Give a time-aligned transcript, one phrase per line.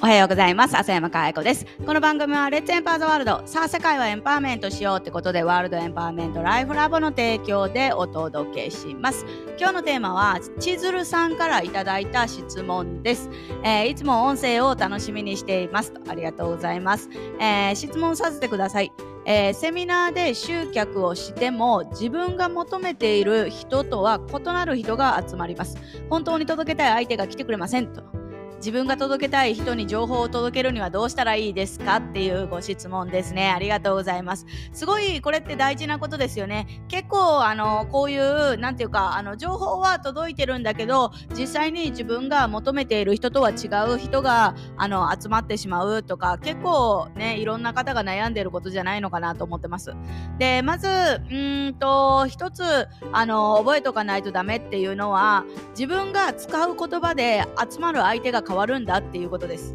[0.00, 0.78] おはようございます。
[0.78, 1.66] 浅山か愛子です。
[1.84, 3.42] この番組はレッツエンパーザワールド。
[3.46, 9.26] さあ、世界はエンパワーメントしようってことで、ワールドエンパワーメントライフラボの提供でお届けします。
[9.58, 13.28] 今日のテーマは、千鶴さんからいただいた質問です。
[13.64, 15.92] えー、いつも音声を楽しみにしています。
[16.08, 17.08] ありがとうございます。
[17.40, 18.92] えー、質問させてください。
[19.24, 25.76] えー、セミナーで集客をしても自分が求めている人とは異なる人が集まります。
[26.08, 28.17] 本当に届けたい相手が来てくれませんと。
[28.58, 33.50] 自分が届けたい人に情報を届けるにはどうしたらいいですかっていうご質問ですね。
[33.50, 34.46] ありがとうございます。
[34.72, 36.66] すごいこれって大事なことですよね。
[36.88, 49.94] 結構あのこういうなんていうかあの情報は届いてるんだけど実際に自分が求めている人とは違う人があの集まってしまうとか結構ねいろんな方が悩んでることじゃないのかなと思ってます。
[50.38, 50.88] でまず
[51.30, 59.74] うんと一つあの覚えとかないとダメっていうのは自分が使う言葉で集まる相手が変わるんだっていうことです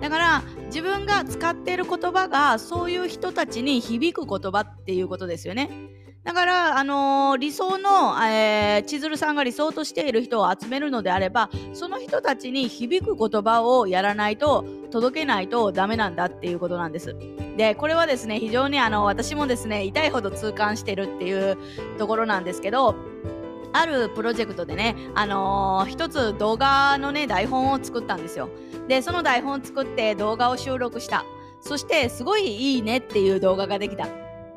[0.00, 5.68] だから自分が使っている言葉がそういう人たちに響く言葉っていうことですよね
[6.28, 17.16] だから、あのー、理想の、えー、千鶴さんが理想としている人を集めるのであればその人たちに響く言葉をやらないと届けないとダメなんだっていうことなんです。
[17.56, 21.56] でこれはですね非常にあの私もですね痛いほど痛感してるっていう
[21.98, 22.94] ところなんですけど
[23.72, 28.48] あるプロジェクトでね、あのー、一つ動画のね、台本を作ったんですよ。
[28.88, 31.24] で、その台本を作って動画を収録した。
[31.60, 34.06] そして、すごいいいねっていう動画ができた。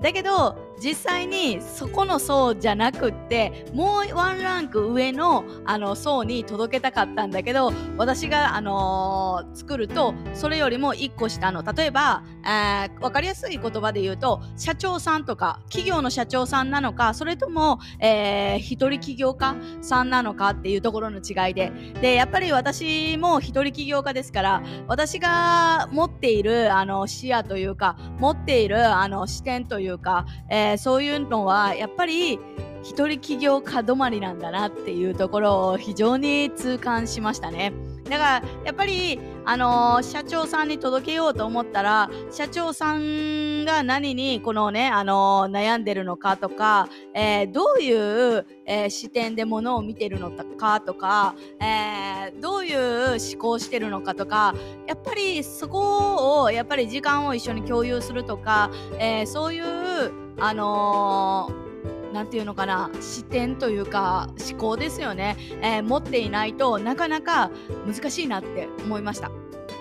[0.01, 21.71] だけど実際にそこの層じゃなくってもうワンランク上のあの層に届けたかったんだけど私が、あのー、作るとそれよりも1個下の例えば、えー、分かりやすい言葉で言うと社長さんとか企業の社長さんなのかそれとも、えー、一人起業家さんなのかっていうところの違いで。
[22.01, 32.39] でやっぱり私も一人起業家ですから私が持っているあの視野というか持っているあの視点というか、えー、そういうのはやっぱり
[32.83, 37.73] 一人起業家止まりなんだなっていうところを非常に痛感しましたね。
[38.05, 54.53] だからやっぱり、あのー、社長さんに届けようと思ったら社長さんが何にこのね、あのー、悩んでるのかとか、えー、どういう、え視点でものを見てるのかとか、えどういう思考してるのかとか
[54.87, 61.71] やっぱりそこをやっぱり時間を一緒に共有するとか、えそういうあのー
[62.13, 67.49] 何て言うのかな視点というか思考ですよね、えー、持っていないとなかなか
[67.87, 69.31] 難しいなって思いました。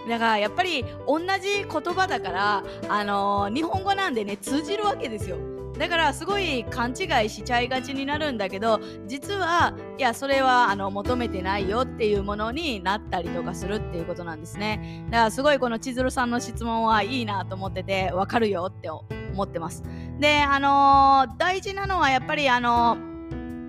[0.08, 5.36] だからやっぱり同じ言葉だから、あのー、日本語なんでね通じるわけですよ。
[5.78, 15.06] だからすごい勘違いしちゃいがちになるんだけど実はいやそれはあの求めてないよっていうものになったりとかするっていうことなんですね。
[15.10, 18.90] だからすごいこの千鶴さんの質問はいいなと思っててわかるよって
[19.32, 19.82] 思ってます
[20.18, 22.96] であのー、大事なのはやっぱりあの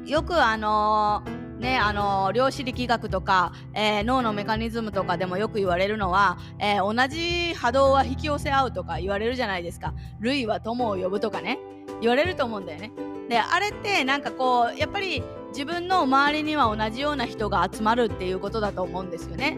[0.04, 9.94] ー、よくあのーね、あの量子力学とか、えー、脳のメカニズムとかでもよく言われるのは、えー、同じ波動は引き寄せ合うとか言われるじゃないですか。
[10.20, 11.60] 類は友を呼ぶとかね。
[12.02, 12.92] 言われると思うんだよね。
[13.30, 19.56] で、あれってなんかこう、やっぱり自分の周りには同じような人が集まるっていうことだと思うんですよね。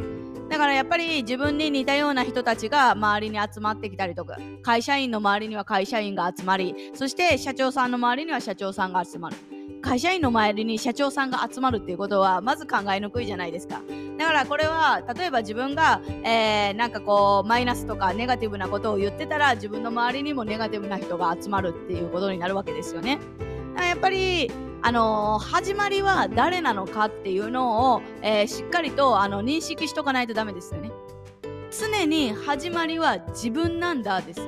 [0.54, 9.36] だからやっぱり自分に似たような人たちが周りに集まってきたりとか会社員の周りには会社員が集まりそして社長さんの周りには社長さんが集まる。
[9.82, 13.82] 会社員の周りに社長さんが集まるっていうことはまず考えにくいじゃないですか。
[14.20, 23.18] だからこれは例えば自分が、えー、なんかこうマイナスとかネガティブなことを言ってたら自分の周りにもネガティブな人が集まるっていうことになるわけですよね。
[23.76, 24.52] やっぱり
[24.86, 30.92] あの、始まりは誰なのかっていうのを、えー、しっかりとあの認識しとかないとダメですよね。
[31.72, 34.42] 常に始まりは自分なんだです。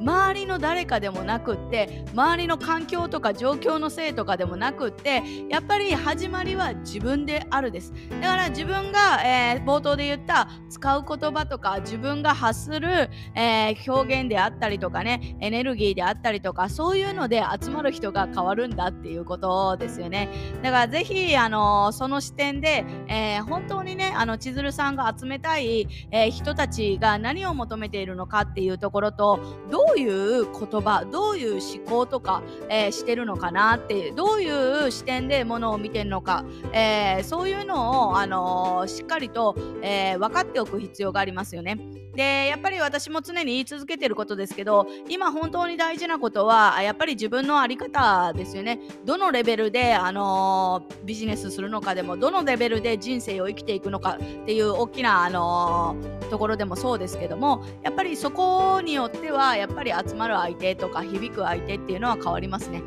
[0.00, 7.92] 周りの誰かでもなくって周りの環境とか状況のせいとかでもなくってやっぱり始まりは自分であるです。
[8.20, 20.28] だから自分が、えー、冒頭で言った使う言葉とか自分が発する、えー、表現であったりとかねエネルギーであったりとかそういうので集まる人が変わるんだっていうことですよね。
[20.62, 29.38] だからぜひあのその視点で、えー、本当にねあの千鶴さんが集めたい、え人たちが何を求めているのかっていうところと
[29.70, 41.97] どうういう言葉どういう思考とか、えー、してるのかなってどういう視点でものを見てるのか、えー、そういうのを、あのー、しっかりと、え分かっておく必要がありますよね。
[42.18, 48.80] でやっぱり私も常に言い続けてることですけど今本当に大事なことはやっぱり自分の在り方ですよね。
[49.04, 62.82] どのレベルで、あのー、ビジネスするのかでもどのレベルで人生を生きていくのかっていう大きな、あのー、ところでもそうですけどもやっぱりそこによってはやっぱり集まる相手とか響く相手っていうのは変わりますね。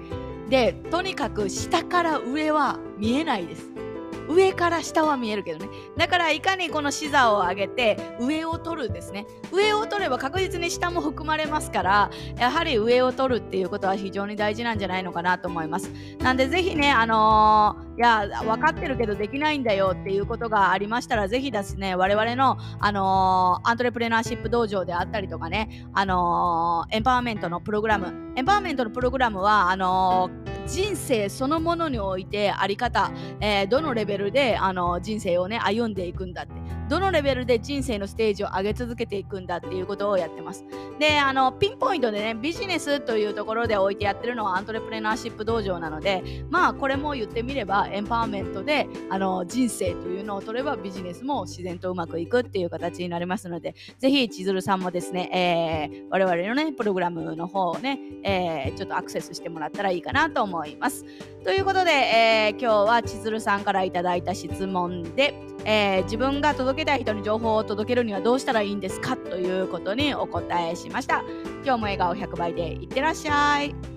[0.50, 3.81] でとにかく下から上は見えないです。
[4.30, 5.70] 上から下は見えるけどね。
[5.98, 9.26] だからいかにこの視座を上げて上を取るですね。
[9.52, 15.92] 上を取れば確実に下も含まれますからやはり上を取るっていうことは非常に大事なんじゃないのかなと思います。
[16.20, 28.32] なんでぜひねあのー、いや分かってるけどできないんだよっていうことがありましたらぜひですね我々のあのー、アントレプレナーシップ道場であったりとかねあのー、エンパワーメントのプログラム。
[28.36, 30.30] エンパワーメントのプログラムはあの
[30.68, 36.81] 人生そのものにおいてあり方、えどのレベルであの人生をね歩んでいくんだって。
[36.92, 40.66] どのレベルで人生のステージを上げ続けていくんだっていうことをやってます。
[41.00, 61.06] であのピンポイントでねビジネスというところで置いてやってるのはアントレプレナーシップ道場なのでまあこれも言ってみればエンパワーメントであの人生というのを取ればビジネスも自然とうまくいくっていう形になりますのでぜひ千鶴さんもですね、えー、我々のねプログラムの方をね、えー、ちょっとアクセスしてもらったらいいかなと思います。
[61.44, 65.34] ということで、えー、今日は千鶴さんからいただいた質問で、
[65.66, 69.16] えー、自分が届けけたい人に情報を届けるにはどうしたらいいんですか？
[69.16, 71.24] ということにお答えしました。
[71.64, 73.91] 今日も笑顔100倍でいってらっしゃい。